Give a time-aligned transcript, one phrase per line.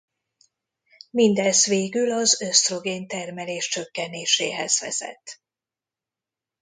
[1.11, 5.41] Mindez végül az ösztrogén termelés csökkenéséhez vezet.